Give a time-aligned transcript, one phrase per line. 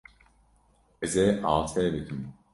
[1.05, 2.21] Ez ê asê bikim.